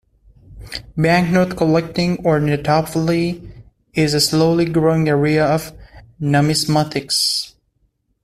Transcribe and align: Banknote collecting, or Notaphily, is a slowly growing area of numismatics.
Banknote 0.97 1.55
collecting, 1.55 2.25
or 2.25 2.39
Notaphily, 2.39 3.51
is 3.93 4.15
a 4.15 4.19
slowly 4.19 4.65
growing 4.65 5.07
area 5.07 5.45
of 5.45 5.71
numismatics. 6.19 7.53